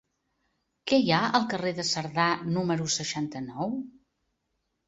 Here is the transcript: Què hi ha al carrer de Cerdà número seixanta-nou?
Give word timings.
Què 0.91 0.97
hi 1.01 1.11
ha 1.17 1.19
al 1.41 1.45
carrer 1.51 1.73
de 1.81 1.85
Cerdà 1.89 2.25
número 2.57 2.91
seixanta-nou? 2.97 3.77